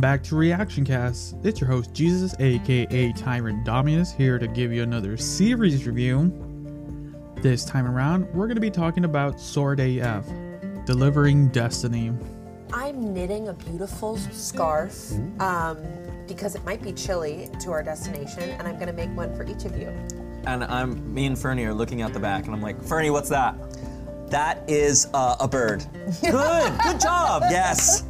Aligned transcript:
back 0.00 0.22
to 0.22 0.36
Reaction 0.36 0.86
Cast. 0.86 1.36
It's 1.44 1.60
your 1.60 1.68
host 1.68 1.92
Jesus, 1.92 2.34
aka 2.40 3.12
Tyrant 3.12 3.62
Dominus, 3.62 4.10
here 4.10 4.38
to 4.38 4.46
give 4.46 4.72
you 4.72 4.82
another 4.82 5.18
series 5.18 5.86
review. 5.86 6.32
This 7.42 7.62
time 7.66 7.86
around, 7.86 8.26
we're 8.32 8.46
going 8.46 8.54
to 8.54 8.62
be 8.62 8.70
talking 8.70 9.04
about 9.04 9.38
Sword 9.38 9.80
AF, 9.80 10.24
Delivering 10.86 11.48
Destiny. 11.48 12.10
I'm 12.72 13.12
knitting 13.12 13.48
a 13.48 13.52
beautiful 13.52 14.16
scarf 14.16 15.12
um, 15.40 15.76
because 16.26 16.54
it 16.54 16.64
might 16.64 16.80
be 16.80 16.92
chilly 16.92 17.50
to 17.60 17.70
our 17.70 17.82
destination, 17.82 18.44
and 18.44 18.66
I'm 18.66 18.76
going 18.76 18.86
to 18.86 18.94
make 18.94 19.14
one 19.14 19.36
for 19.36 19.44
each 19.44 19.66
of 19.66 19.76
you. 19.76 19.88
and 20.46 20.64
I'm 20.64 21.12
me 21.12 21.26
and 21.26 21.38
Fernie 21.38 21.66
are 21.66 21.74
looking 21.74 22.00
out 22.00 22.14
the 22.14 22.18
back, 22.18 22.46
and 22.46 22.54
I'm 22.54 22.62
like, 22.62 22.82
Fernie, 22.82 23.10
what's 23.10 23.28
that? 23.28 23.56
That 24.30 24.64
is 24.70 25.06
uh, 25.12 25.36
a 25.38 25.46
bird. 25.46 25.84
Good, 26.22 26.78
good 26.82 26.98
job. 26.98 27.42
Yes. 27.50 28.04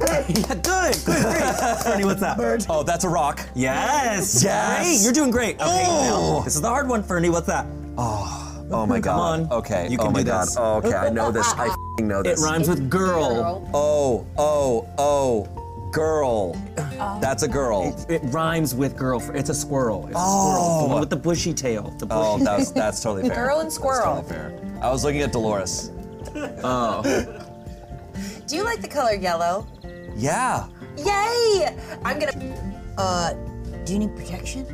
Yeah, 0.00 0.22
good, 0.26 0.62
good, 0.62 1.04
great. 1.04 1.82
Fernie, 1.82 2.04
what's 2.04 2.20
that? 2.20 2.36
Bird. 2.36 2.66
Oh, 2.68 2.82
that's 2.82 3.04
a 3.04 3.08
rock. 3.08 3.40
Yes, 3.54 4.42
Yes. 4.42 4.82
Great, 4.82 5.00
you're 5.04 5.12
doing 5.12 5.30
great. 5.30 5.56
Okay, 5.56 5.64
Oh. 5.86 6.38
now 6.38 6.44
this 6.44 6.54
is 6.56 6.60
the 6.62 6.68
hard 6.68 6.88
one, 6.88 7.02
Fernie. 7.02 7.30
What's 7.30 7.46
that? 7.46 7.66
Oh, 7.98 8.66
oh 8.70 8.82
oh 8.82 8.86
my 8.86 9.00
god. 9.00 9.12
Come 9.12 9.20
on. 9.50 9.52
Okay. 9.58 9.88
You 9.88 9.96
can 9.98 10.08
oh 10.08 10.10
my 10.10 10.22
do 10.22 10.26
god. 10.30 10.42
this. 10.42 10.56
Oh, 10.58 10.76
okay. 10.76 10.92
I 10.94 11.08
know 11.10 11.30
this. 11.30 11.52
I 11.54 11.66
f***ing 11.68 12.08
know 12.08 12.22
this. 12.22 12.32
It 12.32 12.36
this. 12.36 12.44
rhymes 12.44 12.68
with 12.68 12.90
girl. 12.90 13.34
Girl. 13.34 13.70
Oh, 13.74 14.26
oh, 14.38 14.88
oh, 14.98 15.88
girl. 15.92 16.54
That's 17.20 17.42
a 17.42 17.48
girl. 17.48 17.94
It 18.08 18.20
rhymes 18.24 18.74
with 18.74 18.96
girl. 18.96 19.22
It's 19.34 19.48
a 19.50 19.54
squirrel. 19.54 20.06
It's 20.06 20.16
a 20.16 20.18
Oh. 20.18 20.52
squirrel. 20.52 20.80
The 20.82 20.88
one 20.88 20.96
oh. 20.96 21.00
with 21.00 21.10
the 21.10 21.16
bushy 21.16 21.54
tail. 21.54 21.94
The 21.98 22.06
oh, 22.10 22.36
bushy 22.38 22.42
Oh, 22.42 22.44
that's 22.44 22.70
that's 22.72 23.00
totally 23.02 23.28
fair. 23.28 23.46
Girl 23.46 23.58
and 23.60 23.66
That's 23.66 23.76
squirrel. 23.76 24.22
totally 24.22 24.28
fair. 24.34 24.78
I 24.82 24.90
was 24.90 25.04
looking 25.04 25.22
at 25.22 25.32
Dolores. 25.32 25.90
Do 28.46 28.56
you 28.56 28.64
like 28.64 28.80
the 28.80 28.88
color 28.88 29.14
yellow? 29.14 29.66
Yeah. 30.16 30.66
Yay! 30.96 31.76
I'm 32.04 32.18
going 32.18 32.32
to. 32.32 32.82
Uh, 32.96 33.32
do 33.84 33.92
you 33.92 33.98
need 33.98 34.16
protection? 34.16 34.64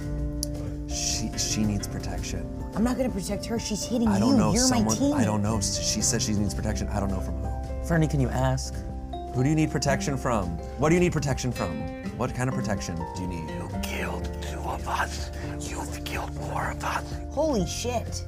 She 0.89 1.31
she 1.39 1.64
needs 1.64 1.89
protection. 1.89 2.47
I'm 2.75 2.84
not 2.84 2.97
gonna 2.97 3.09
protect 3.11 3.47
her. 3.47 3.59
She's 3.59 3.83
hitting 3.83 4.09
I 4.09 4.14
you. 4.14 4.20
don't 4.20 4.37
know 4.39 4.53
You're 4.53 4.69
my 4.69 4.84
someone. 4.89 5.20
I 5.20 5.25
don't 5.25 5.42
know. 5.42 5.61
She 5.61 6.03
says 6.03 6.23
she 6.23 6.33
needs 6.33 6.55
protection. 6.55 6.87
I 6.89 7.01
don't 7.01 7.11
know 7.11 7.20
from 7.20 7.34
who. 7.42 7.87
Fernie, 7.87 8.06
can 8.06 8.20
you 8.20 8.29
ask? 8.29 8.75
Who 9.34 9.42
do 9.42 9.48
you 9.48 9.55
need 9.55 9.70
protection 9.70 10.19
from? 10.19 10.48
What 10.79 10.91
do 10.91 10.95
you 10.95 11.01
need 11.01 11.12
protection 11.12 11.51
from? 11.51 11.81
What 12.19 12.34
kind 12.34 12.48
of 12.51 12.55
protection 12.55 12.97
do 13.17 13.23
you 13.23 13.29
need? 13.29 13.48
You 13.51 13.70
killed 13.83 14.29
two 14.42 14.59
of 14.61 14.86
us. 14.86 15.31
You've 15.61 16.05
killed 16.05 16.34
more 16.36 16.70
of 16.70 16.84
us. 16.84 17.05
Holy 17.31 17.67
shit. 17.67 18.25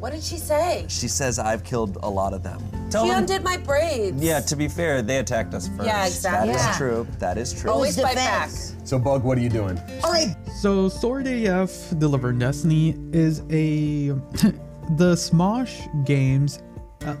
What 0.00 0.12
did 0.12 0.22
she 0.22 0.36
say? 0.36 0.86
She 0.88 1.08
says 1.08 1.38
I've 1.38 1.64
killed 1.64 1.98
a 2.02 2.08
lot 2.08 2.32
of 2.32 2.42
them. 2.42 2.60
Tell 2.90 3.04
She 3.04 3.10
them. 3.10 3.20
undid 3.20 3.42
my 3.42 3.56
braids. 3.56 4.22
Yeah, 4.22 4.40
to 4.40 4.54
be 4.56 4.68
fair, 4.68 5.02
they 5.02 5.18
attacked 5.18 5.54
us 5.54 5.66
first. 5.68 5.84
Yeah, 5.84 6.06
exactly. 6.06 6.52
That 6.52 6.56
is 6.56 6.62
Yeah. 6.66 6.76
true. 6.78 7.06
That 7.18 7.38
is 7.38 7.52
true. 7.52 7.70
Always 7.70 7.96
Who's 7.96 8.04
fight 8.04 8.14
back. 8.14 8.48
defense? 8.48 8.76
So, 8.84 8.98
Bug, 8.98 9.24
what 9.24 9.36
are 9.36 9.40
you 9.40 9.48
doing? 9.50 9.78
All 10.04 10.12
right. 10.12 10.36
So, 10.60 10.88
Sword 10.88 11.26
AF 11.26 11.70
Delivering 11.98 12.38
Destiny 12.38 12.96
is 13.12 13.40
a 13.50 14.08
the 14.96 15.14
Smosh 15.16 16.04
Games 16.06 16.60
uh, 17.04 17.16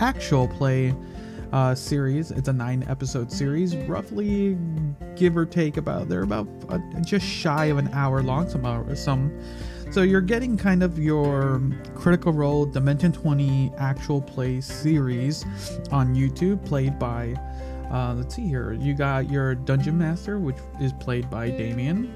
actual 0.00 0.48
play 0.48 0.94
uh, 1.52 1.74
series. 1.74 2.30
It's 2.32 2.48
a 2.48 2.52
nine 2.52 2.84
episode 2.88 3.30
series, 3.32 3.74
roughly 3.76 4.58
give 5.16 5.36
or 5.36 5.46
take 5.46 5.76
about 5.78 6.08
they're 6.08 6.22
about 6.24 6.46
uh, 6.68 6.78
just 7.06 7.24
shy 7.24 7.66
of 7.66 7.78
an 7.78 7.88
hour 7.94 8.22
long. 8.22 8.48
Some 8.50 8.66
hour, 8.66 8.94
some. 8.96 9.32
So 9.90 10.02
you're 10.02 10.20
getting 10.20 10.56
kind 10.58 10.82
of 10.82 10.98
your 10.98 11.62
Critical 11.94 12.32
Role 12.32 12.66
Dimension 12.66 13.10
20 13.10 13.72
actual 13.78 14.20
play 14.20 14.60
series 14.60 15.44
on 15.90 16.14
YouTube, 16.14 16.64
played 16.64 16.98
by. 16.98 17.34
Uh, 17.90 18.12
let's 18.14 18.34
see 18.36 18.46
here. 18.46 18.74
You 18.74 18.92
got 18.92 19.30
your 19.30 19.54
Dungeon 19.54 19.96
Master, 19.96 20.38
which 20.38 20.56
is 20.78 20.92
played 20.92 21.30
by 21.30 21.48
Damien, 21.48 22.14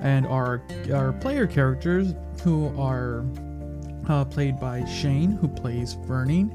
and 0.00 0.26
our 0.28 0.62
our 0.92 1.12
player 1.12 1.46
characters 1.48 2.14
who 2.44 2.72
are 2.80 3.24
uh, 4.08 4.24
played 4.24 4.60
by 4.60 4.84
Shane, 4.84 5.32
who 5.32 5.48
plays 5.48 5.96
Fernie, 6.06 6.48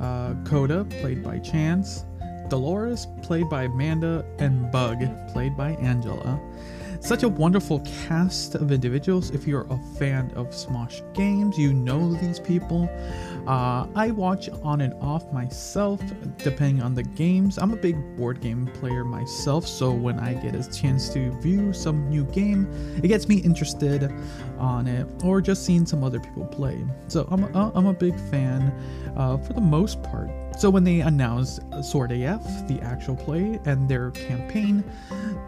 uh, 0.00 0.34
Coda, 0.44 0.84
played 1.00 1.24
by 1.24 1.40
Chance, 1.40 2.04
Dolores, 2.48 3.08
played 3.22 3.50
by 3.50 3.64
Amanda, 3.64 4.24
and 4.38 4.70
Bug, 4.70 5.00
played 5.32 5.56
by 5.56 5.70
Angela. 5.72 6.40
Such 7.00 7.22
a 7.22 7.28
wonderful 7.28 7.80
cast 8.06 8.54
of 8.54 8.70
individuals. 8.70 9.30
If 9.30 9.46
you're 9.46 9.66
a 9.70 9.78
fan 9.98 10.30
of 10.34 10.48
Smosh 10.48 11.00
games, 11.14 11.56
you 11.56 11.72
know 11.72 12.12
these 12.14 12.38
people. 12.38 12.90
Uh, 13.46 13.86
I 13.94 14.10
watch 14.10 14.50
on 14.62 14.82
and 14.82 14.92
off 15.00 15.32
myself, 15.32 16.02
depending 16.38 16.82
on 16.82 16.94
the 16.94 17.02
games. 17.02 17.56
I'm 17.56 17.72
a 17.72 17.76
big 17.76 17.96
board 18.16 18.40
game 18.40 18.66
player 18.74 19.04
myself, 19.04 19.66
so 19.66 19.90
when 19.90 20.18
I 20.18 20.34
get 20.34 20.54
a 20.54 20.70
chance 20.70 21.08
to 21.10 21.30
view 21.40 21.72
some 21.72 22.10
new 22.10 22.24
game, 22.24 22.68
it 23.02 23.08
gets 23.08 23.26
me 23.26 23.36
interested 23.36 24.12
on 24.58 24.86
it, 24.86 25.06
or 25.24 25.40
just 25.40 25.64
seeing 25.64 25.86
some 25.86 26.04
other 26.04 26.20
people 26.20 26.44
play. 26.44 26.84
So 27.06 27.26
I'm 27.30 27.44
a, 27.44 27.72
I'm 27.74 27.86
a 27.86 27.94
big 27.94 28.18
fan 28.28 28.70
uh, 29.16 29.38
for 29.38 29.54
the 29.54 29.62
most 29.62 30.02
part. 30.02 30.28
So 30.58 30.70
when 30.70 30.82
they 30.82 31.02
announced 31.02 31.60
Sword 31.84 32.10
AF, 32.10 32.42
the 32.66 32.80
actual 32.82 33.14
play, 33.14 33.60
and 33.64 33.88
their 33.88 34.10
campaign, 34.10 34.82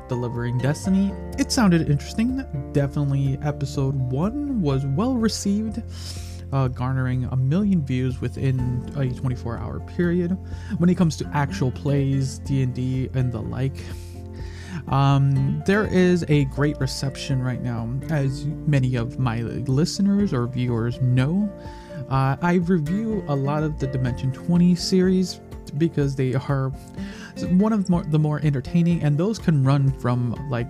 Delivering 0.08 0.58
Destiny, 0.58 1.12
it 1.36 1.50
sounded 1.50 1.90
interesting. 1.90 2.44
Definitely, 2.70 3.36
episode 3.42 3.96
one 3.96 4.62
was 4.62 4.86
well 4.86 5.16
received, 5.16 5.82
uh, 6.52 6.68
garnering 6.68 7.24
a 7.24 7.36
million 7.36 7.84
views 7.84 8.20
within 8.20 8.60
a 8.94 9.12
24-hour 9.20 9.80
period. 9.80 10.38
When 10.78 10.88
it 10.88 10.94
comes 10.94 11.16
to 11.16 11.30
actual 11.34 11.72
plays, 11.72 12.38
D&D, 12.38 13.10
and 13.12 13.32
the 13.32 13.42
like, 13.42 13.78
um, 14.86 15.60
there 15.66 15.86
is 15.86 16.24
a 16.28 16.44
great 16.44 16.78
reception 16.78 17.42
right 17.42 17.60
now, 17.60 17.92
as 18.10 18.46
many 18.46 18.94
of 18.94 19.18
my 19.18 19.40
listeners 19.42 20.32
or 20.32 20.46
viewers 20.46 21.00
know. 21.00 21.52
Uh, 22.10 22.36
I 22.42 22.54
review 22.54 23.24
a 23.28 23.34
lot 23.36 23.62
of 23.62 23.78
the 23.78 23.86
Dimension 23.86 24.32
20 24.32 24.74
series 24.74 25.40
because 25.78 26.16
they 26.16 26.34
are 26.34 26.70
one 27.50 27.72
of 27.72 27.84
the 27.86 27.90
more, 27.90 28.02
the 28.02 28.18
more 28.18 28.40
entertaining, 28.42 29.02
and 29.02 29.16
those 29.16 29.38
can 29.38 29.62
run 29.62 29.92
from 30.00 30.32
like 30.50 30.68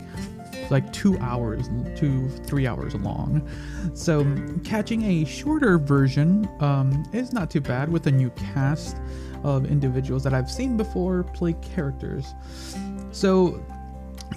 like 0.70 0.92
two 0.92 1.18
hours 1.18 1.68
to 1.96 2.28
three 2.44 2.66
hours 2.66 2.94
long. 2.94 3.48
So 3.94 4.24
catching 4.62 5.02
a 5.02 5.24
shorter 5.24 5.78
version 5.78 6.48
um, 6.60 7.04
is 7.12 7.32
not 7.32 7.50
too 7.50 7.60
bad 7.60 7.90
with 7.90 8.06
a 8.06 8.10
new 8.10 8.30
cast 8.30 8.96
of 9.42 9.66
individuals 9.66 10.22
that 10.24 10.34
I've 10.34 10.50
seen 10.50 10.76
before 10.76 11.24
play 11.24 11.54
characters. 11.54 12.34
So 13.10 13.64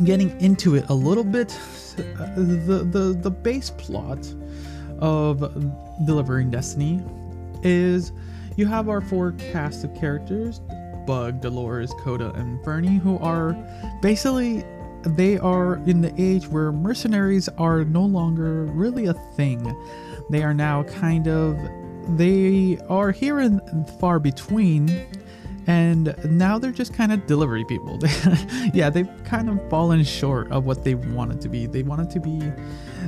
getting 0.03 0.40
into 0.42 0.75
it 0.75 0.86
a 0.90 0.94
little 0.94 1.24
bit, 1.24 1.56
uh, 1.97 2.34
the 2.36 2.88
the 2.90 3.19
the 3.22 3.30
base 3.30 3.69
plot 3.69 4.25
of 5.03 5.40
delivering 6.06 6.50
Destiny 6.50 7.03
is 7.62 8.14
you 8.56 8.66
have 8.66 8.88
our 8.88 9.02
four 9.02 9.34
cast 9.34 9.84
of 9.84 9.94
characters 9.96 10.62
Bug, 11.06 11.41
Dolores, 11.41 11.91
Coda, 12.00 12.31
and 12.36 12.64
Fernie, 12.64 12.97
who 12.97 13.19
are 13.19 13.53
basically 14.02 14.63
they 15.03 15.38
are 15.38 15.75
in 15.86 16.00
the 16.00 16.13
age 16.18 16.48
where 16.48 16.72
mercenaries 16.72 17.50
are 17.57 17.83
no 17.83 18.06
longer 18.06 18.63
really 18.68 19.07
a 19.07 19.13
thing. 19.36 19.75
They 20.30 20.44
are 20.44 20.54
now 20.54 20.83
kind 20.83 21.28
of 21.28 21.57
they 22.18 22.78
are 22.88 23.12
here 23.12 23.39
and 23.39 23.62
far 24.00 24.19
between 24.19 24.89
and 25.68 26.16
now 26.25 26.57
they're 26.60 26.72
just 26.72 26.94
kind 26.94 27.12
of 27.12 27.25
delivery 27.25 27.66
people. 27.66 28.00
yeah, 28.74 28.89
they've 28.89 29.10
kind 29.24 29.50
of 29.50 29.69
fallen 29.69 30.04
short 30.04 30.51
of 30.51 30.66
what 30.66 30.83
they 30.83 30.95
wanted 30.95 31.42
to 31.42 31.50
be. 31.50 31.66
They 31.66 31.83
wanted 31.83 32.10
to 32.12 32.19
be, 32.19 32.51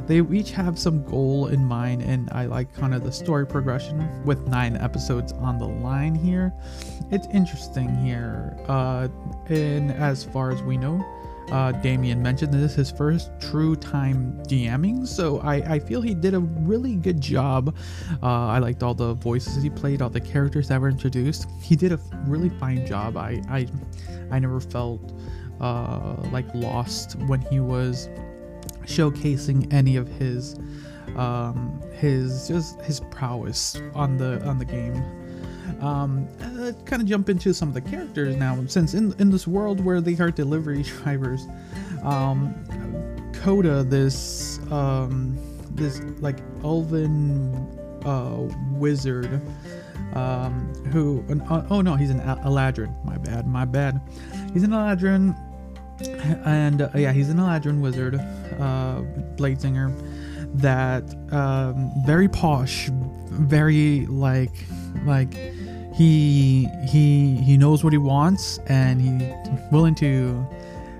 they 0.07 0.21
each 0.21 0.51
have 0.51 0.77
some 0.77 1.03
goal 1.03 1.47
in 1.47 1.63
mind, 1.63 2.01
and 2.01 2.29
I 2.31 2.45
like 2.45 2.73
kind 2.73 2.93
of 2.93 3.03
the 3.03 3.11
story 3.11 3.45
progression 3.45 4.23
with 4.25 4.47
nine 4.47 4.75
episodes 4.77 5.33
on 5.33 5.57
the 5.57 5.67
line 5.67 6.15
here. 6.15 6.53
It's 7.11 7.27
interesting 7.33 7.93
here. 7.95 8.57
Uh, 8.67 9.07
and 9.47 9.91
as 9.91 10.23
far 10.23 10.51
as 10.51 10.61
we 10.63 10.77
know, 10.77 11.03
uh, 11.51 11.71
Damien 11.73 12.21
mentioned 12.21 12.53
this 12.53 12.71
is 12.71 12.75
his 12.75 12.91
first 12.91 13.29
true 13.39 13.75
time 13.75 14.41
DMing, 14.47 15.07
so 15.07 15.39
I, 15.41 15.75
I 15.75 15.79
feel 15.79 16.01
he 16.01 16.15
did 16.15 16.33
a 16.33 16.39
really 16.39 16.95
good 16.95 17.21
job. 17.21 17.75
Uh, 18.23 18.47
I 18.47 18.59
liked 18.59 18.81
all 18.81 18.95
the 18.95 19.13
voices 19.13 19.61
he 19.61 19.69
played, 19.69 20.01
all 20.01 20.09
the 20.09 20.19
characters 20.19 20.67
that 20.69 20.81
were 20.81 20.89
introduced. 20.89 21.47
He 21.61 21.75
did 21.75 21.91
a 21.91 21.99
really 22.25 22.49
fine 22.49 22.85
job. 22.85 23.17
I 23.17 23.41
I, 23.49 23.67
I 24.31 24.39
never 24.39 24.59
felt 24.59 25.13
uh, 25.61 26.15
like 26.31 26.45
lost 26.55 27.15
when 27.27 27.41
he 27.41 27.59
was 27.59 28.09
showcasing 28.85 29.71
any 29.73 29.95
of 29.95 30.07
his 30.07 30.57
um, 31.15 31.81
his 31.93 32.47
just 32.47 32.79
his 32.81 32.99
prowess 32.99 33.81
on 33.93 34.17
the 34.17 34.43
on 34.45 34.57
the 34.59 34.65
game. 34.65 35.03
Um, 35.81 36.27
uh, 36.41 36.71
kind 36.85 37.01
of 37.01 37.07
jump 37.07 37.29
into 37.29 37.53
some 37.53 37.67
of 37.67 37.73
the 37.73 37.81
characters 37.81 38.35
now, 38.35 38.63
since 38.67 38.93
in 38.93 39.13
in 39.19 39.29
this 39.31 39.47
world 39.47 39.83
where 39.83 40.01
they 40.01 40.15
are 40.17 40.31
delivery 40.31 40.83
drivers, 41.03 41.47
um, 42.03 42.53
Coda, 43.33 43.83
this 43.83 44.59
um, 44.71 45.37
this 45.71 46.01
like 46.19 46.39
elven 46.63 47.53
uh, 48.05 48.47
wizard, 48.71 49.41
um, 50.13 50.73
who 50.91 51.23
uh, 51.49 51.65
oh 51.69 51.81
no, 51.81 51.95
he's 51.95 52.09
an 52.09 52.21
Al- 52.21 52.37
Eladrin. 52.37 53.03
My 53.05 53.17
bad, 53.17 53.47
my 53.47 53.65
bad. 53.65 54.01
He's 54.53 54.63
an 54.63 54.71
Eladrin 54.71 55.35
and 56.01 56.81
uh, 56.81 56.89
yeah, 56.95 57.11
he's 57.11 57.29
an 57.29 57.37
Eladrin 57.37 57.81
wizard, 57.81 58.19
uh, 58.59 59.01
blade 59.37 59.61
singer, 59.61 59.93
that 60.55 61.03
um, 61.31 61.91
very 62.05 62.27
posh, 62.27 62.89
very 62.91 64.05
like 64.07 64.53
like 65.05 65.33
he 65.93 66.67
he 66.87 67.35
he 67.37 67.57
knows 67.57 67.83
what 67.83 67.93
he 67.93 67.97
wants 67.97 68.57
and 68.67 69.01
he's 69.01 69.61
willing 69.71 69.95
to 69.95 70.45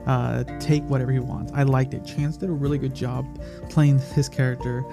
uh, 0.08 0.44
take 0.60 0.84
whatever 0.84 1.12
he 1.12 1.20
wants. 1.20 1.52
I 1.54 1.64
liked 1.64 1.94
it. 1.94 2.06
Chance 2.06 2.38
did 2.38 2.50
a 2.50 2.54
really 2.54 2.78
good 2.78 2.94
job 2.94 3.26
playing 3.70 4.00
his 4.00 4.30
character. 4.30 4.86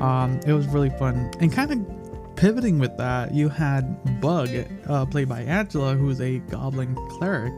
Um, 0.00 0.40
it 0.46 0.52
was 0.52 0.66
really 0.66 0.90
fun 0.90 1.30
and 1.40 1.52
kind 1.52 1.72
of 1.72 2.36
pivoting 2.36 2.78
with 2.78 2.96
that. 2.98 3.34
You 3.34 3.48
had 3.48 4.20
Bug, 4.20 4.48
uh, 4.86 5.06
played 5.06 5.28
by 5.28 5.42
Angela, 5.42 5.94
who's 5.94 6.20
a 6.20 6.38
goblin 6.38 6.94
cleric. 7.10 7.52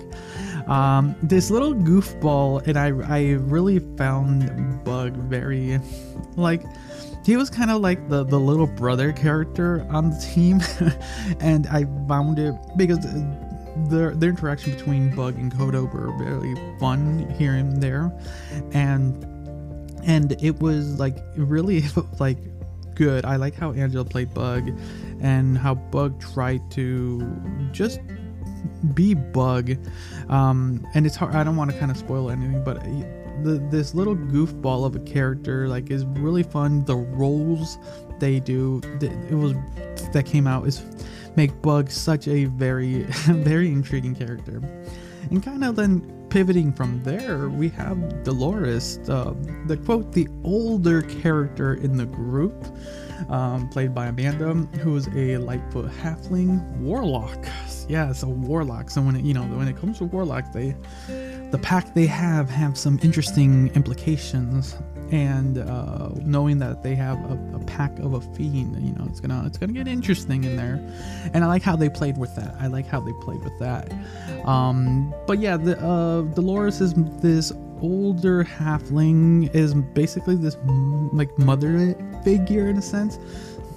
Um, 0.70 1.17
this 1.20 1.50
little 1.50 1.75
goofball, 1.75 2.67
and 2.67 2.78
I 2.78 2.88
I 2.88 3.32
really 3.32 3.81
found 3.96 4.84
Bug 4.84 5.17
very 5.17 5.81
like 6.37 6.62
he 7.25 7.37
was 7.37 7.50
kind 7.50 7.70
of 7.70 7.81
like 7.81 8.08
the 8.08 8.25
the 8.25 8.38
little 8.38 8.67
brother 8.67 9.12
character 9.12 9.87
on 9.90 10.11
the 10.11 10.19
team. 10.19 10.61
And 11.40 11.67
i 11.69 11.84
found 12.08 12.38
it 12.38 12.55
because 12.76 13.00
the 13.00 14.14
the 14.17 14.26
interaction 14.26 14.72
between 14.72 15.14
bug 15.14 15.37
and 15.37 15.56
Coda 15.56 15.84
were 15.84 16.12
very 16.19 16.55
fun 16.78 17.28
here 17.31 17.55
and 17.55 17.82
there. 17.82 18.12
And 18.73 19.25
and 20.05 20.37
it 20.43 20.61
was 20.61 20.99
like 20.99 21.16
really 21.37 21.84
like 22.20 22.38
good. 22.94 23.25
I 23.25 23.37
like 23.37 23.55
how 23.55 23.73
angela 23.73 24.05
played 24.05 24.32
bug 24.34 24.70
and 25.20 25.58
how 25.58 25.75
bug 25.75 26.20
tried 26.20 26.70
to 26.73 27.20
just 27.73 28.00
be 28.94 29.14
bug. 29.14 29.76
Um 30.28 30.86
and 30.94 31.06
it's 31.06 31.16
hard 31.16 31.34
i 31.34 31.42
don't 31.44 31.56
want 31.56 31.70
to 31.70 31.78
kind 31.78 31.90
of 31.90 31.96
spoil 31.96 32.30
anything 32.30 32.62
but 32.64 32.82
the 33.42 33.58
this 33.70 33.94
little 33.94 34.16
goofball 34.16 34.84
of 34.84 34.96
a 34.96 35.00
character 35.00 35.68
like 35.68 35.90
is 35.90 36.04
really 36.04 36.42
fun. 36.42 36.84
The 36.84 36.96
roles 36.96 37.78
they 38.18 38.40
do 38.40 38.80
it 39.00 39.34
was 39.34 39.54
that 40.12 40.26
came 40.26 40.46
out 40.46 40.66
is 40.66 40.84
make 41.36 41.62
bug 41.62 41.90
such 41.90 42.28
a 42.28 42.44
very 42.46 43.02
very 43.26 43.68
intriguing 43.68 44.14
character. 44.14 44.60
And 45.30 45.42
kind 45.42 45.64
of 45.64 45.76
then 45.76 46.16
pivoting 46.28 46.72
from 46.72 47.02
there 47.02 47.48
we 47.48 47.68
have 47.70 48.22
dolores 48.22 48.98
uh, 49.08 49.34
the 49.66 49.76
quote 49.76 50.12
the 50.12 50.28
older 50.44 51.02
character 51.02 51.74
in 51.74 51.96
the 51.96 52.06
group 52.06 52.66
um, 53.28 53.69
played 53.69 53.94
by 53.94 54.06
amanda 54.06 54.55
who 54.81 54.96
is 54.96 55.08
a 55.08 55.37
lightfoot 55.38 55.90
halfling 55.90 56.64
warlock. 56.78 57.46
Yeah 57.88 58.12
so 58.12 58.28
warlock. 58.28 58.90
So 58.90 59.02
when 59.02 59.17
it 59.17 59.25
you 59.25 59.34
know 59.34 59.43
when 59.43 59.69
it 59.69 59.76
comes 59.76 59.99
to 59.99 60.05
warlocks 60.05 60.49
they 60.50 60.75
the 61.50 61.58
pack 61.62 61.94
they 61.94 62.06
have 62.06 62.49
have 62.50 62.76
some 62.78 62.99
interesting 63.02 63.70
implications. 63.75 64.76
And 65.11 65.58
uh, 65.58 66.11
knowing 66.22 66.61
that 66.61 66.84
they 66.84 66.94
have 66.94 67.19
a, 67.28 67.56
a, 67.56 67.58
pack 67.64 67.99
of 67.99 68.14
a 68.14 68.20
fiend 68.20 68.81
you 68.81 68.93
know 68.93 69.05
it's 69.08 69.19
gonna 69.19 69.43
it's 69.44 69.58
gonna 69.58 69.73
get 69.73 69.88
interesting 69.88 70.44
in 70.44 70.56
there. 70.56 70.81
And 71.34 71.43
i 71.43 71.49
like 71.49 71.62
how 71.62 71.75
they 71.75 71.88
played 71.88 72.16
with 72.16 72.34
that. 72.37 72.55
I 72.61 72.69
like 72.69 72.87
how 72.87 73.00
they 73.00 73.12
played 73.20 73.43
with 73.43 73.58
that. 73.58 73.93
Um, 74.44 75.12
but 75.26 75.40
yeah 75.40 75.56
the 75.56 75.76
uh, 75.81 76.23
dolores 76.34 76.81
is 76.81 76.94
this 77.20 77.52
older 77.82 78.44
halfling 78.44 79.52
is 79.55 79.75
basically 79.75 80.37
this 80.37 80.56
like 81.12 81.37
mother 81.38 81.96
figure 82.22 82.69
in 82.69 82.76
a 82.76 82.82
sense 82.82 83.19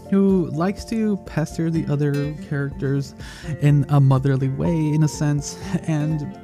who 0.09 0.47
likes 0.51 0.85
to 0.85 1.17
pester 1.25 1.71
the 1.71 1.85
other 1.91 2.33
characters 2.49 3.15
in 3.61 3.85
a 3.89 3.99
motherly 3.99 4.49
way 4.49 4.89
in 4.93 5.03
a 5.03 5.07
sense 5.07 5.57
and 5.87 6.39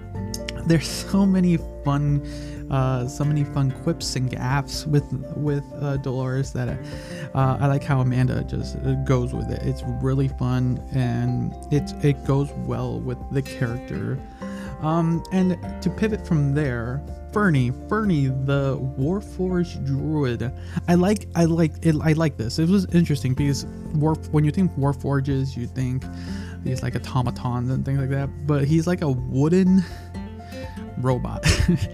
there's 0.65 0.87
so 0.87 1.25
many 1.25 1.57
fun 1.83 2.21
uh, 2.69 3.07
so 3.07 3.23
many 3.23 3.43
fun 3.43 3.71
quips 3.83 4.15
and 4.15 4.29
gaffs 4.29 4.85
with 4.85 5.03
with 5.35 5.63
uh, 5.81 5.97
Dolores 5.97 6.53
that 6.53 6.69
uh, 7.33 7.57
I 7.59 7.67
like 7.67 7.83
how 7.83 8.01
Amanda 8.01 8.43
just 8.43 8.77
goes 9.05 9.33
with 9.33 9.49
it. 9.49 9.63
It's 9.63 9.81
really 10.01 10.27
fun 10.27 10.83
and 10.93 11.53
it 11.73 11.91
it 12.03 12.23
goes 12.25 12.51
well 12.67 12.99
with 12.99 13.17
the 13.31 13.41
character. 13.41 14.19
Um, 14.81 15.23
and 15.31 15.57
to 15.81 15.89
pivot 15.89 16.25
from 16.25 16.53
there, 16.53 17.01
Fernie, 17.31 17.71
Fernie, 17.87 18.27
the 18.27 18.77
Warforged 18.97 19.85
druid. 19.85 20.51
I 20.87 20.95
like 20.95 21.27
I 21.35 21.45
like 21.45 21.73
it. 21.85 21.95
I 22.01 22.13
like 22.13 22.37
this. 22.37 22.59
It 22.59 22.69
was 22.69 22.85
interesting 22.93 23.33
because 23.33 23.65
war 23.93 24.15
when 24.31 24.43
you 24.43 24.51
think 24.51 24.71
Warforges, 24.73 25.55
you 25.55 25.67
think 25.67 26.03
these 26.63 26.83
like 26.83 26.95
automatons 26.95 27.69
and 27.69 27.85
things 27.85 27.99
like 27.99 28.09
that. 28.09 28.29
But 28.47 28.65
he's 28.65 28.87
like 28.87 29.01
a 29.01 29.09
wooden 29.09 29.83
robot 31.01 31.45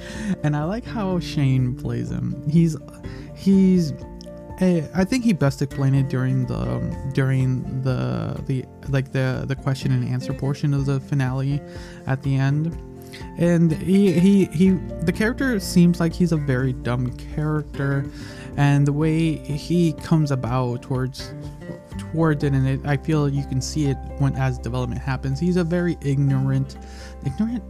and 0.44 0.56
i 0.56 0.64
like 0.64 0.84
how 0.84 1.20
shane 1.20 1.76
plays 1.76 2.10
him 2.10 2.44
he's 2.50 2.76
he's 3.36 3.94
eh, 4.60 4.88
I 4.94 5.04
think 5.04 5.24
he 5.24 5.34
best 5.34 5.62
explained 5.62 5.96
it 5.96 6.10
during 6.10 6.46
the 6.46 7.12
during 7.14 7.82
the 7.84 8.42
the 8.48 8.66
like 8.90 9.12
the 9.12 9.46
the 9.48 9.56
question 9.56 9.92
and 9.92 10.08
answer 10.08 10.34
portion 10.34 10.74
of 10.74 10.86
the 10.86 11.00
finale 11.00 11.62
at 12.08 12.24
the 12.24 12.36
end 12.36 12.76
and 13.38 13.72
he 13.72 14.12
he 14.20 14.46
he 14.46 14.70
the 15.02 15.12
character 15.12 15.60
seems 15.60 16.00
like 16.00 16.14
he's 16.14 16.32
a 16.32 16.38
very 16.38 16.74
dumb 16.74 17.12
character 17.18 18.06
and 18.58 18.88
the 18.88 18.94
way 18.94 19.36
he 19.36 19.94
comes 19.94 20.32
about 20.32 20.82
towards 20.82 21.34
towards 21.98 22.44
it 22.44 22.54
and 22.54 22.68
it, 22.68 22.86
i 22.86 22.96
feel 22.98 23.28
you 23.28 23.46
can 23.46 23.62
see 23.62 23.88
it 23.88 23.98
when 24.20 24.36
as 24.36 24.58
development 24.58 25.02
happens 25.02 25.40
he's 25.40 25.58
a 25.58 25.64
very 25.64 25.98
ignorant 26.02 26.78
ignorant 27.26 27.64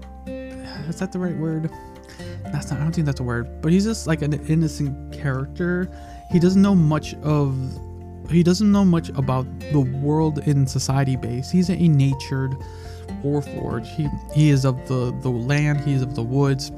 is 0.87 0.99
that 0.99 1.11
the 1.11 1.19
right 1.19 1.35
word? 1.35 1.69
That's 2.45 2.69
not. 2.69 2.79
I 2.79 2.83
don't 2.83 2.93
think 2.93 3.05
that's 3.05 3.19
a 3.19 3.23
word. 3.23 3.61
But 3.61 3.71
he's 3.71 3.85
just 3.85 4.07
like 4.07 4.21
an 4.21 4.33
innocent 4.47 5.13
character. 5.13 5.89
He 6.31 6.39
doesn't 6.39 6.61
know 6.61 6.75
much 6.75 7.15
of. 7.15 7.55
He 8.29 8.43
doesn't 8.43 8.71
know 8.71 8.85
much 8.85 9.09
about 9.09 9.45
the 9.71 9.79
world 9.79 10.39
in 10.47 10.65
society 10.65 11.15
base. 11.15 11.51
He's 11.51 11.69
a 11.69 11.75
natured 11.75 12.55
warforged. 13.25 13.87
He 13.87 14.07
he 14.33 14.49
is 14.49 14.65
of 14.65 14.87
the 14.87 15.15
the 15.21 15.29
land. 15.29 15.81
He 15.81 15.93
is 15.93 16.01
of 16.01 16.15
the 16.15 16.23
woods. 16.23 16.71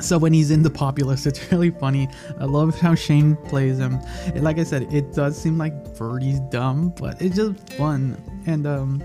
So 0.00 0.18
when 0.18 0.32
he's 0.32 0.50
in 0.50 0.62
the 0.62 0.70
populace, 0.70 1.26
it's 1.30 1.50
really 1.50 1.70
funny. 1.70 2.08
I 2.38 2.44
love 2.44 2.78
how 2.78 2.94
Shane 2.94 3.36
plays 3.36 3.78
him. 3.78 3.98
And 4.26 4.42
like 4.42 4.58
I 4.58 4.64
said, 4.64 4.82
it 4.92 5.12
does 5.12 5.40
seem 5.40 5.56
like 5.58 5.96
Birdie's 5.96 6.40
dumb, 6.50 6.92
but 6.98 7.20
it's 7.20 7.36
just 7.36 7.72
fun. 7.74 8.22
And 8.46 8.66
um, 8.66 9.02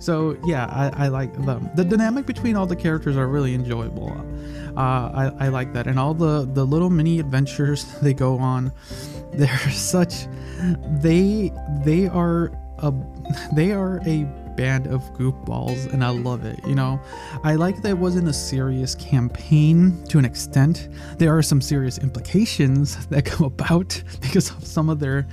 so 0.00 0.36
yeah, 0.44 0.66
I, 0.66 1.06
I 1.06 1.08
like 1.08 1.32
them. 1.44 1.70
The 1.74 1.84
dynamic 1.84 2.26
between 2.26 2.56
all 2.56 2.66
the 2.66 2.76
characters 2.76 3.16
are 3.16 3.28
really 3.28 3.54
enjoyable. 3.54 4.10
Uh, 4.76 5.32
I, 5.40 5.46
I 5.46 5.48
like 5.48 5.72
that, 5.72 5.86
and 5.86 5.98
all 5.98 6.14
the 6.14 6.48
the 6.52 6.64
little 6.64 6.90
mini 6.90 7.18
adventures 7.18 7.84
they 8.02 8.14
go 8.14 8.38
on. 8.38 8.72
They're 9.32 9.58
such. 9.70 10.26
They 11.00 11.52
they 11.84 12.06
are 12.06 12.52
a 12.78 12.92
they 13.54 13.72
are 13.72 14.00
a 14.06 14.26
band 14.58 14.88
of 14.88 15.00
goofballs 15.14 15.90
and 15.92 16.04
I 16.04 16.10
love 16.10 16.44
it. 16.44 16.58
You 16.66 16.74
know, 16.74 17.00
I 17.44 17.54
like 17.54 17.80
that 17.82 17.90
it 17.90 17.98
wasn't 17.98 18.26
a 18.26 18.32
serious 18.32 18.96
campaign 18.96 20.04
to 20.08 20.18
an 20.18 20.24
extent. 20.24 20.88
There 21.16 21.34
are 21.34 21.42
some 21.42 21.60
serious 21.60 21.98
implications 21.98 23.06
that 23.12 23.24
come 23.24 23.46
about 23.46 24.02
because 24.20 24.50
of 24.50 24.66
some 24.66 24.90
of 24.90 24.98
their 24.98 25.26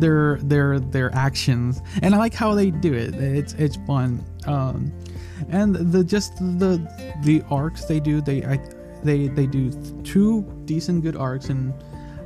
their 0.00 0.38
their 0.38 0.80
their 0.80 1.14
actions, 1.14 1.80
and 2.02 2.14
I 2.14 2.18
like 2.18 2.34
how 2.34 2.54
they 2.54 2.70
do 2.70 2.92
it. 2.92 3.14
It's 3.14 3.54
it's 3.54 3.76
fun. 3.86 4.22
Um, 4.46 4.92
and 5.48 5.76
the 5.76 6.02
just 6.02 6.36
the 6.36 6.74
the 7.22 7.42
arcs 7.50 7.84
they 7.84 8.00
do 8.00 8.20
they 8.20 8.44
I, 8.44 8.58
they 9.04 9.28
they 9.28 9.46
do 9.46 9.70
two 10.02 10.42
decent 10.64 11.02
good 11.04 11.16
arcs 11.16 11.50
and 11.50 11.72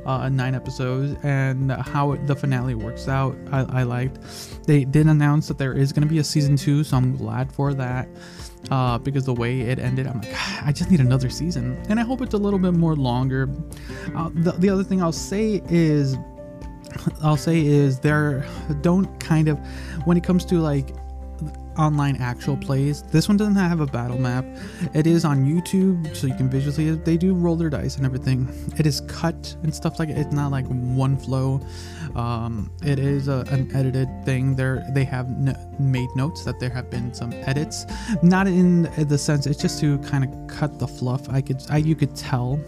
uh, 0.07 0.29
nine 0.29 0.55
episodes 0.55 1.15
and 1.23 1.71
how 1.71 2.13
it, 2.13 2.25
the 2.27 2.35
finale 2.35 2.73
works 2.73 3.07
out 3.07 3.37
I, 3.51 3.81
I, 3.81 3.83
liked. 3.83 4.19
They 4.65 4.85
did 4.85 5.05
announce 5.05 5.49
that 5.49 5.57
there 5.57 5.73
is 5.73 5.91
going 5.91 6.03
to 6.03 6.07
be 6.07 6.19
a 6.19 6.23
season 6.23 6.55
two 6.55 6.83
so 6.83 6.95
i'm 6.97 7.15
glad 7.17 7.51
for 7.51 7.73
that 7.73 8.07
uh, 8.71 8.97
because 8.97 9.25
the 9.25 9.33
way 9.33 9.61
it 9.61 9.79
ended 9.79 10.07
i'm 10.07 10.21
like 10.21 10.33
i 10.65 10.71
just 10.71 10.89
need 10.89 11.01
another 11.01 11.29
season. 11.29 11.77
And 11.89 11.99
i 11.99 12.03
hope 12.03 12.21
it's 12.21 12.33
a 12.33 12.37
little 12.37 12.59
bit 12.59 12.73
more 12.73 12.95
longer. 12.95 13.49
Uh, 14.15 14.29
the, 14.33 14.53
the 14.53 14.69
other 14.69 14.83
thing 14.83 15.01
i'll 15.01 15.11
say 15.11 15.61
is 15.69 16.17
i'll 17.21 17.37
say 17.37 17.65
is 17.65 17.99
there 17.99 18.47
don't 18.81 19.19
kind 19.19 19.49
of 19.49 19.59
when 20.05 20.15
it 20.15 20.23
comes 20.23 20.45
to 20.45 20.59
like 20.59 20.95
online 21.77 22.17
actual 22.17 22.57
plays. 22.57 23.03
This 23.03 23.27
one 23.27 23.37
doesn't 23.37 23.55
have 23.55 23.79
a 23.79 23.85
battle 23.85 24.17
map. 24.17 24.45
It 24.93 25.07
is 25.07 25.25
on 25.25 25.45
YouTube, 25.45 26.15
so 26.15 26.27
you 26.27 26.35
can 26.35 26.49
visually. 26.49 26.95
They 26.95 27.17
do 27.17 27.33
roll 27.33 27.55
their 27.55 27.69
dice 27.69 27.97
and 27.97 28.05
everything. 28.05 28.47
It 28.77 28.85
is 28.85 29.01
cut 29.01 29.55
and 29.63 29.73
stuff 29.73 29.99
like 29.99 30.09
it. 30.09 30.17
It's 30.17 30.33
not 30.33 30.51
like 30.51 30.65
one 30.67 31.17
flow. 31.17 31.61
Um, 32.15 32.71
it 32.83 32.99
is 32.99 33.27
a, 33.27 33.45
an 33.49 33.75
edited 33.75 34.09
thing. 34.25 34.55
There, 34.55 34.85
they 34.91 35.05
have 35.05 35.29
made 35.79 36.09
notes 36.15 36.43
that 36.45 36.59
there 36.59 36.69
have 36.69 36.89
been 36.89 37.13
some 37.13 37.31
edits, 37.33 37.85
not 38.23 38.47
in 38.47 38.83
the 39.07 39.17
sense. 39.17 39.45
It's 39.45 39.61
just 39.61 39.79
to 39.81 39.97
kind 39.99 40.23
of 40.23 40.47
cut 40.47 40.79
the 40.79 40.87
fluff. 40.87 41.29
I 41.29 41.41
could, 41.41 41.61
I, 41.69 41.77
you 41.77 41.95
could 41.95 42.15
tell 42.15 42.59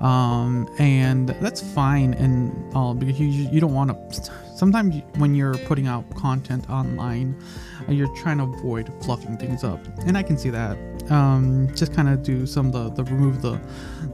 um, 0.00 0.68
and 0.78 1.30
that's 1.40 1.62
fine 1.72 2.14
and 2.14 2.74
all 2.74 2.94
because 2.94 3.18
you 3.18 3.26
you 3.26 3.60
don't 3.60 3.72
want 3.72 3.90
to 4.12 4.32
sometimes 4.56 5.02
when 5.18 5.34
you're 5.34 5.58
putting 5.58 5.86
out 5.86 6.08
content 6.14 6.68
online, 6.70 7.40
uh, 7.88 7.92
you're 7.92 8.14
trying 8.16 8.38
to 8.38 8.44
avoid 8.44 8.90
fluffing 9.04 9.36
things 9.36 9.62
up, 9.62 9.80
and 10.06 10.16
I 10.16 10.22
can 10.22 10.36
see 10.36 10.50
that. 10.50 10.76
Um, 11.10 11.72
just 11.76 11.94
kind 11.94 12.08
of 12.08 12.22
do 12.22 12.46
some 12.46 12.66
of 12.66 12.72
the, 12.96 13.02
the 13.02 13.12
remove 13.12 13.42
the 13.42 13.60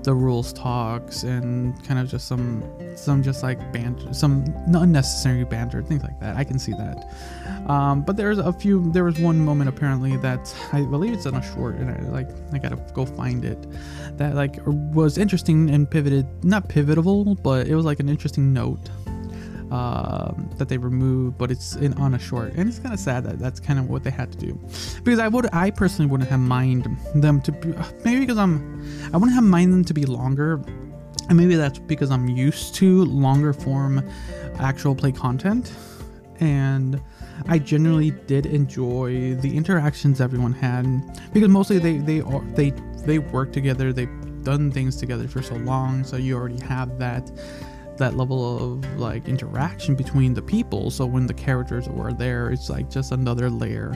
the 0.03 0.13
rules 0.13 0.53
talks 0.53 1.23
and 1.23 1.83
kind 1.85 1.99
of 2.01 2.09
just 2.09 2.27
some 2.27 2.63
some 2.97 3.23
just 3.23 3.43
like 3.43 3.73
banter, 3.73 4.13
some 4.13 4.45
unnecessary 4.75 5.45
banter, 5.45 5.83
things 5.83 6.03
like 6.03 6.19
that. 6.21 6.37
I 6.37 6.45
can 6.45 6.59
see 6.59 6.73
that. 6.73 7.71
Um, 7.71 8.03
but 8.03 8.17
there's 8.17 8.39
a 8.39 8.53
few. 8.53 8.91
There 8.93 9.05
was 9.05 9.19
one 9.19 9.39
moment 9.39 9.69
apparently 9.69 10.17
that 10.19 10.55
I 10.73 10.83
believe 10.83 11.13
it's 11.13 11.27
in 11.27 11.35
a 11.35 11.43
short, 11.55 11.77
and 11.77 11.91
I 11.91 12.11
like 12.11 12.29
I 12.53 12.59
gotta 12.59 12.77
go 12.93 13.07
find 13.07 13.45
it. 13.45 13.67
That 14.19 14.35
like 14.35 14.59
was 14.67 15.17
interesting 15.17 15.71
and 15.71 15.91
pivoted, 15.91 16.27
not 16.45 16.69
pivotal, 16.69 17.37
but 17.37 17.69
it 17.69 17.77
was 17.77 17.85
like 17.85 18.01
an 18.01 18.09
interesting 18.09 18.53
note 18.53 18.91
um, 19.73 20.51
that 20.59 20.69
they 20.69 20.77
removed, 20.77 21.39
but 21.39 21.51
it's 21.51 21.77
in 21.77 21.93
on 21.95 22.15
a 22.15 22.19
short, 22.19 22.53
and 22.57 22.69
it's 22.69 22.79
kind 22.79 22.93
of 22.93 23.01
sad 23.01 23.25
that 23.25 23.39
that's 23.39 23.59
kind 23.59 23.79
of 23.79 23.89
what 23.89 24.05
they 24.05 24.11
had 24.11 24.31
to 24.33 24.39
do, 24.39 24.53
because 25.03 25.19
I 25.19 25.29
would, 25.29 25.47
I 25.53 25.71
personally 25.71 26.11
wouldn't 26.11 26.29
have 26.29 26.41
mind 26.41 26.85
them 27.15 27.41
to 27.41 27.53
be, 27.53 27.73
maybe 28.05 28.21
because 28.21 28.39
I'm, 28.39 28.55
I 29.13 29.17
wouldn't 29.17 29.35
have 29.35 29.45
mind 29.45 29.73
them 29.73 29.85
to 29.85 29.95
be 29.95 30.05
longer, 30.05 30.63
and 31.29 31.39
maybe 31.39 31.55
that's 31.57 31.79
because 31.79 32.11
I'm 32.11 32.29
used 32.29 32.75
to 32.77 33.05
longer 33.07 33.53
form 33.53 33.95
actual 34.59 34.95
play 34.95 35.13
content, 35.13 35.73
and 36.41 37.01
I 37.49 37.59
generally 37.59 38.11
did 38.27 38.45
enjoy 38.47 39.35
the 39.37 39.57
interactions 39.57 40.21
everyone 40.21 40.53
had. 40.53 40.85
Because 41.33 41.49
mostly 41.49 41.79
they 41.79 41.97
they 41.97 42.21
are 42.21 42.43
they 42.55 42.71
they 43.07 43.19
work 43.21 43.53
together, 43.53 43.93
they've 43.93 44.45
done 44.45 44.71
things 44.71 44.97
together 44.97 45.27
for 45.29 45.41
so 45.41 45.55
long, 45.55 46.05
so 46.05 46.17
you 46.17 46.37
already 46.37 46.61
have 46.61 46.99
that 46.99 47.31
that 47.99 48.17
level 48.17 48.75
of 48.75 48.99
like 48.99 49.29
interaction 49.29 49.95
between 49.95 50.35
the 50.35 50.43
people. 50.43 50.91
So 50.91 51.07
when 51.07 51.27
the 51.27 51.35
characters 51.35 51.89
were 51.89 52.13
there 52.13 52.51
it's 52.51 52.69
like 52.71 52.91
just 52.91 53.13
another 53.13 53.51
layer. 53.51 53.93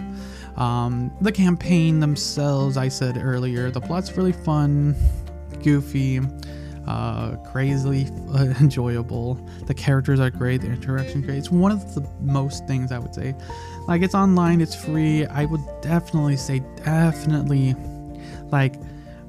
Um, 0.57 1.11
the 1.21 1.33
campaign 1.33 2.00
themselves 2.00 2.79
i 2.79 2.88
said 2.88 3.19
earlier 3.19 3.71
the 3.71 3.81
plot's 3.81 4.17
really 4.17 4.33
fun 4.33 4.97
goofy 5.62 6.21
uh, 6.87 7.37
crazily 7.38 8.07
uh, 8.33 8.45
enjoyable. 8.61 9.35
The 9.67 9.75
characters 9.75 10.21
are 10.21 10.31
great 10.31 10.61
the 10.61 10.69
interaction 10.69 11.21
great. 11.21 11.38
It's 11.38 11.50
one 11.50 11.73
of 11.73 11.95
the 11.95 12.09
most 12.21 12.67
things 12.67 12.93
i 12.93 12.99
would 12.99 13.15
say. 13.15 13.35
Like 13.88 14.03
it's 14.03 14.15
online 14.15 14.61
it's 14.61 14.75
free. 14.75 15.26
I 15.26 15.45
would 15.45 15.62
definitely 15.81 16.37
say 16.37 16.61
definitely 16.85 17.75
like 18.50 18.76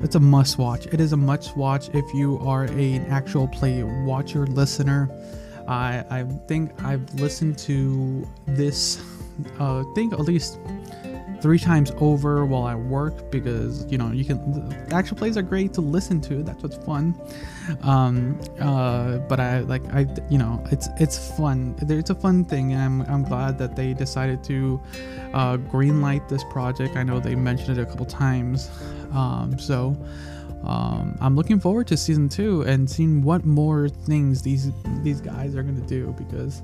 it's 0.02 0.16
a 0.16 0.20
must 0.20 0.58
watch. 0.58 0.86
It 0.88 1.00
is 1.00 1.14
a 1.14 1.18
must 1.18 1.58
watch 1.58 1.90
if 1.94 2.14
you 2.14 2.40
are 2.40 2.64
an 2.64 3.06
actual 3.08 3.48
play 3.48 3.84
watcher 3.84 4.46
listener. 4.48 5.10
I 5.68 6.04
I 6.10 6.24
think 6.48 6.72
I've 6.84 7.14
listened 7.16 7.58
to 7.60 8.28
this 8.46 9.02
uh 9.60 9.84
think 9.96 10.14
at 10.14 10.22
least 10.22 10.60
three 11.42 11.60
times 11.60 11.92
over 12.00 12.46
while 12.46 12.64
I 12.64 12.76
work 12.76 13.30
because 13.32 13.86
you 13.92 13.98
know 13.98 14.12
you 14.12 14.26
can 14.26 14.74
actual 14.92 15.18
plays 15.18 15.38
are 15.38 15.42
great 15.42 15.74
to 15.74 15.82
listen 15.82 16.22
to. 16.22 16.44
That's 16.44 16.64
what's 16.64 16.78
fun. 16.78 17.16
Um, 17.84 18.40
uh, 18.60 19.18
but 19.30 19.40
I 19.40 19.60
like 19.60 19.86
I 19.94 20.08
you 20.30 20.38
know 20.38 20.64
it's 20.72 20.90
it's 21.00 21.36
fun. 21.38 21.76
It's 21.82 22.10
a 22.10 22.16
fun 22.16 22.46
thing, 22.46 22.74
and 22.74 22.82
I'm 22.82 23.02
I'm 23.02 23.24
glad 23.24 23.58
that 23.60 23.76
they 23.76 23.94
decided 23.94 24.44
to 24.46 24.80
uh, 25.34 25.58
greenlight 25.58 26.28
this 26.28 26.44
project. 26.46 26.96
I 26.96 27.04
know 27.04 27.20
they 27.20 27.36
mentioned 27.36 27.78
it 27.78 27.82
a 27.82 27.86
couple 27.86 28.06
times. 28.06 28.70
Um, 29.12 29.58
so 29.60 29.98
um, 30.64 31.18
I'm 31.22 31.36
looking 31.36 31.60
forward 31.60 31.88
to 31.88 31.98
season 31.98 32.30
two 32.30 32.62
and 32.64 32.90
seeing 32.90 33.24
what 33.24 33.46
more 33.46 33.90
things 33.90 34.42
these 34.42 34.72
these 35.04 35.22
guys 35.22 35.56
are 35.56 35.64
gonna 35.64 35.82
do 35.82 36.14
because 36.18 36.62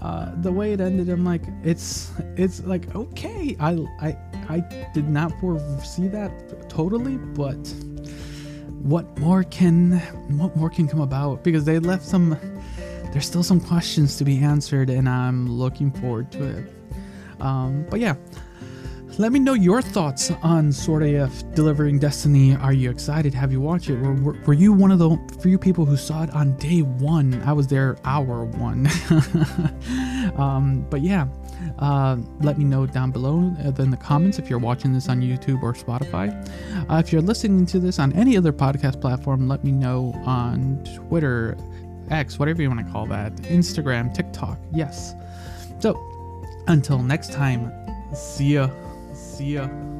uh, 0.00 0.30
the 0.42 0.52
way 0.52 0.72
it 0.72 0.80
ended, 0.80 1.08
I'm 1.08 1.24
like, 1.24 1.42
it's 1.64 2.12
it's 2.36 2.62
like 2.64 2.94
okay, 2.94 3.56
I 3.60 3.72
I 4.00 4.16
I 4.48 4.90
did 4.94 5.08
not 5.08 5.32
foresee 5.40 6.08
that 6.08 6.68
totally, 6.68 7.16
but 7.16 7.56
what 8.82 9.18
more 9.18 9.42
can 9.42 9.98
what 10.38 10.56
more 10.56 10.70
can 10.70 10.86
come 10.86 11.00
about 11.00 11.42
because 11.42 11.64
they 11.64 11.78
left 11.80 12.04
some 12.04 12.38
there's 13.12 13.26
still 13.26 13.42
some 13.42 13.60
questions 13.60 14.16
to 14.18 14.24
be 14.24 14.38
answered 14.38 14.90
and 14.90 15.08
I'm 15.08 15.50
looking 15.50 15.90
forward 15.90 16.30
to 16.32 16.44
it. 16.44 16.72
Um, 17.40 17.86
but 17.90 18.00
yeah, 18.00 18.14
let 19.18 19.32
me 19.32 19.40
know 19.40 19.54
your 19.54 19.82
thoughts 19.82 20.30
on 20.42 20.72
Sword 20.72 21.02
AF 21.02 21.42
delivering 21.52 21.98
Destiny. 21.98 22.54
Are 22.54 22.72
you 22.72 22.88
excited? 22.88 23.34
Have 23.34 23.50
you 23.50 23.60
watched 23.60 23.90
it? 23.90 23.98
Were, 23.98 24.14
were, 24.14 24.32
were 24.46 24.52
you 24.52 24.72
one 24.72 24.92
of 24.92 25.00
the 25.00 25.18
few 25.42 25.58
people 25.58 25.84
who 25.84 25.96
saw 25.96 26.22
it 26.22 26.30
on 26.30 26.56
day 26.58 26.82
one? 26.82 27.42
I 27.42 27.52
was 27.52 27.66
there 27.66 27.98
hour 28.04 28.44
one. 28.44 28.86
um, 30.38 30.86
but 30.88 31.00
yeah, 31.02 31.26
uh, 31.80 32.16
let 32.42 32.58
me 32.58 32.64
know 32.64 32.86
down 32.86 33.10
below 33.10 33.52
uh, 33.64 33.82
in 33.82 33.90
the 33.90 33.96
comments 33.96 34.38
if 34.38 34.48
you're 34.48 34.60
watching 34.60 34.92
this 34.92 35.08
on 35.08 35.20
YouTube 35.20 35.64
or 35.64 35.72
Spotify. 35.72 36.30
Uh, 36.88 36.98
if 37.04 37.12
you're 37.12 37.20
listening 37.20 37.66
to 37.66 37.80
this 37.80 37.98
on 37.98 38.12
any 38.12 38.36
other 38.36 38.52
podcast 38.52 39.00
platform, 39.00 39.48
let 39.48 39.64
me 39.64 39.72
know 39.72 40.12
on 40.26 40.84
Twitter, 40.94 41.56
X, 42.10 42.38
whatever 42.38 42.62
you 42.62 42.70
want 42.70 42.86
to 42.86 42.92
call 42.92 43.04
that, 43.06 43.34
Instagram, 43.42 44.14
TikTok. 44.14 44.60
Yes. 44.72 45.14
So 45.80 45.96
until 46.68 47.02
next 47.02 47.32
time. 47.32 47.72
See 48.14 48.54
ya. 48.54 48.70
See 49.38 49.54
ya. 49.54 49.97